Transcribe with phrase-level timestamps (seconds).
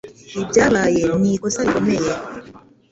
[0.41, 2.11] Ibyabaye ni ikosa rikomeye.